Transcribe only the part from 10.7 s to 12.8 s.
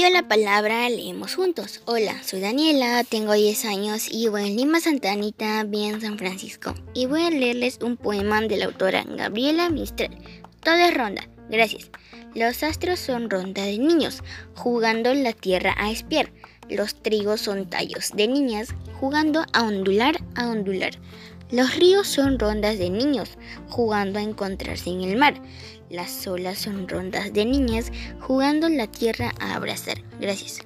es ronda, gracias. Los